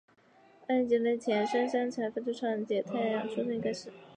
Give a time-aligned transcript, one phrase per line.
[0.67, 3.91] 三菱集团的前身三菱财阀的创立者岩崎弥太郎出身于该市。